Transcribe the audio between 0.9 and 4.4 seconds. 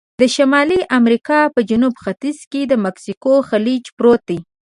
امریکا په جنوب ختیځ کې د مکسیکو خلیج پروت دی.